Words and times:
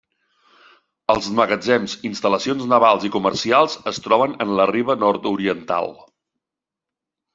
Els 1.13 1.25
magatzems, 1.39 1.93
instal·lacions 2.09 2.65
navals 2.71 3.05
i 3.09 3.13
comercials 3.17 3.77
es 3.93 4.01
troben 4.07 4.35
en 4.47 4.55
la 4.61 4.67
riba 4.73 4.97
nord-oriental. 5.07 5.95